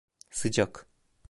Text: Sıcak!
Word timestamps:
Sıcak! 0.29 0.87